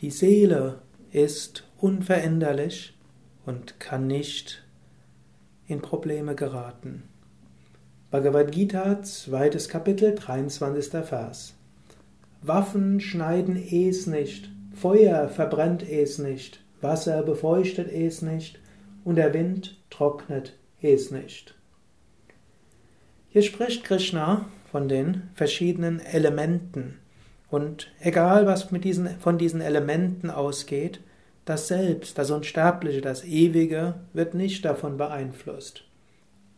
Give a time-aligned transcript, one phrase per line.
[0.00, 0.78] Die Seele
[1.10, 2.96] ist unveränderlich
[3.44, 4.62] und kann nicht
[5.66, 7.02] in Probleme geraten.
[8.12, 11.04] Bhagavad Gita, zweites Kapitel, 23.
[11.04, 11.54] Vers.
[12.42, 18.60] Waffen schneiden es nicht, Feuer verbrennt es nicht, Wasser befeuchtet es nicht
[19.02, 21.56] und der Wind trocknet es nicht.
[23.30, 26.98] Hier spricht Krishna von den verschiedenen Elementen.
[27.50, 31.00] Und egal was mit diesen, von diesen Elementen ausgeht,
[31.44, 35.84] das Selbst, das Unsterbliche, das Ewige wird nicht davon beeinflusst.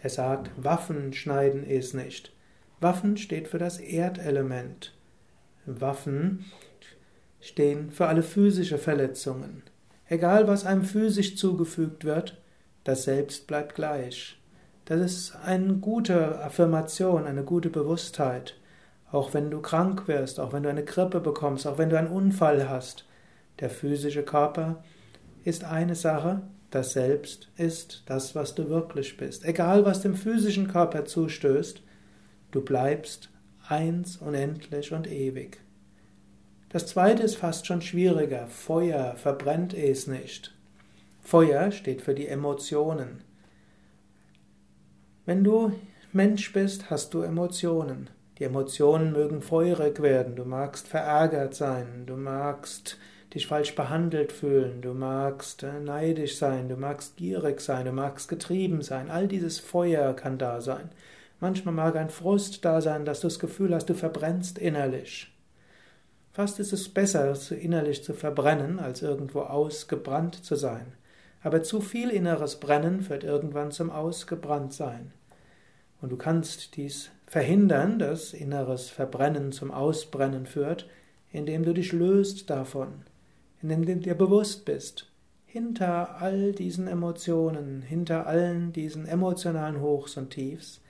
[0.00, 2.32] Er sagt, Waffen schneiden es nicht.
[2.80, 4.92] Waffen steht für das Erdelement.
[5.64, 6.44] Waffen
[7.40, 9.62] stehen für alle physische Verletzungen.
[10.08, 12.40] Egal was einem physisch zugefügt wird,
[12.84, 14.38] das Selbst bleibt gleich.
[14.84, 18.54] Das ist eine gute Affirmation, eine gute Bewusstheit.
[19.10, 22.08] Auch wenn du krank wirst, auch wenn du eine Grippe bekommst, auch wenn du einen
[22.08, 23.06] Unfall hast,
[23.60, 24.82] der physische Körper
[25.44, 29.44] ist eine Sache, das Selbst ist das, was du wirklich bist.
[29.44, 31.82] Egal, was dem physischen Körper zustößt,
[32.50, 33.30] du bleibst
[33.68, 35.60] eins, unendlich und ewig.
[36.68, 38.48] Das zweite ist fast schon schwieriger.
[38.48, 40.54] Feuer verbrennt es nicht.
[41.22, 43.22] Feuer steht für die Emotionen.
[45.24, 45.72] Wenn du
[46.12, 48.10] Mensch bist, hast du Emotionen.
[48.38, 50.36] Die Emotionen mögen feurig werden.
[50.36, 52.98] Du magst verärgert sein, du magst
[53.32, 58.28] dich falsch behandelt fühlen, du magst äh, neidisch sein, du magst gierig sein, du magst
[58.28, 59.10] getrieben sein.
[59.10, 60.90] All dieses Feuer kann da sein.
[61.40, 65.32] Manchmal mag ein Frust da sein, dass du das Gefühl hast, du verbrennst innerlich.
[66.32, 70.92] Fast ist es besser, innerlich zu verbrennen, als irgendwo ausgebrannt zu sein.
[71.42, 75.12] Aber zu viel inneres Brennen wird irgendwann zum Ausgebranntsein.
[76.00, 80.88] Und du kannst dies verhindern, dass inneres Verbrennen zum Ausbrennen führt,
[81.32, 83.02] indem du dich löst davon,
[83.62, 85.10] indem du dir bewusst bist,
[85.46, 90.80] hinter all diesen Emotionen, hinter allen diesen emotionalen Hochs und Tiefs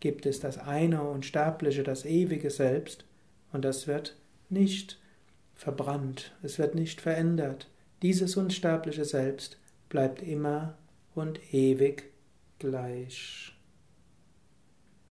[0.00, 3.04] gibt es das eine Unsterbliche, das ewige Selbst,
[3.52, 4.16] und das wird
[4.48, 4.98] nicht
[5.54, 7.68] verbrannt, es wird nicht verändert.
[8.02, 10.76] Dieses unsterbliche Selbst bleibt immer
[11.14, 12.10] und ewig
[12.58, 13.54] gleich.